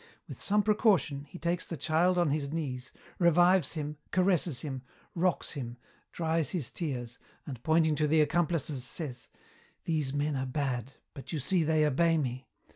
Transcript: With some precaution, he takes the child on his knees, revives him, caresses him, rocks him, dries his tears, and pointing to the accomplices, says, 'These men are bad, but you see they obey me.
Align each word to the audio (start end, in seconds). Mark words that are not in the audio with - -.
With 0.27 0.41
some 0.41 0.63
precaution, 0.63 1.25
he 1.25 1.37
takes 1.37 1.67
the 1.67 1.77
child 1.77 2.17
on 2.17 2.31
his 2.31 2.51
knees, 2.51 2.91
revives 3.19 3.73
him, 3.73 3.97
caresses 4.09 4.61
him, 4.61 4.81
rocks 5.13 5.51
him, 5.51 5.77
dries 6.11 6.49
his 6.49 6.71
tears, 6.71 7.19
and 7.45 7.61
pointing 7.61 7.93
to 7.97 8.07
the 8.07 8.21
accomplices, 8.21 8.83
says, 8.83 9.29
'These 9.83 10.11
men 10.11 10.35
are 10.35 10.47
bad, 10.47 10.93
but 11.13 11.31
you 11.31 11.37
see 11.37 11.61
they 11.63 11.85
obey 11.85 12.17
me. 12.17 12.47